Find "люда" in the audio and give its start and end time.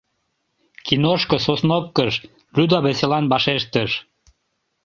2.57-2.79